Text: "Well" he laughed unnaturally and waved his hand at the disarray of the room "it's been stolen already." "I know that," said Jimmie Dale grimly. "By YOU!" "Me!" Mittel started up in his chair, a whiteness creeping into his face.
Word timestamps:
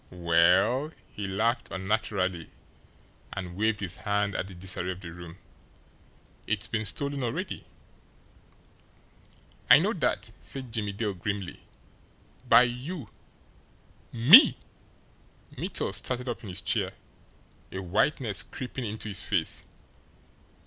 "Well" 0.09 0.89
he 1.11 1.27
laughed 1.27 1.67
unnaturally 1.69 2.49
and 3.33 3.55
waved 3.55 3.81
his 3.81 3.97
hand 3.97 4.33
at 4.33 4.47
the 4.47 4.55
disarray 4.55 4.89
of 4.89 5.01
the 5.01 5.11
room 5.11 5.37
"it's 6.47 6.65
been 6.65 6.85
stolen 6.85 7.21
already." 7.21 7.65
"I 9.69 9.77
know 9.77 9.93
that," 9.93 10.31
said 10.41 10.71
Jimmie 10.71 10.93
Dale 10.93 11.13
grimly. 11.13 11.59
"By 12.49 12.63
YOU!" 12.63 13.11
"Me!" 14.11 14.57
Mittel 15.55 15.93
started 15.93 16.27
up 16.27 16.41
in 16.41 16.49
his 16.49 16.61
chair, 16.61 16.93
a 17.71 17.77
whiteness 17.79 18.41
creeping 18.41 18.85
into 18.85 19.07
his 19.07 19.21
face. 19.21 19.63